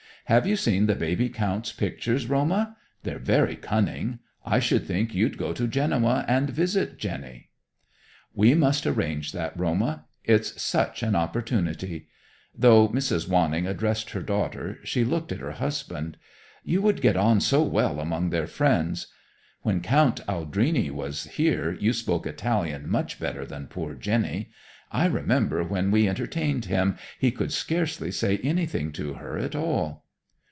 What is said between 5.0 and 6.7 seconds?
you'd go to Genoa and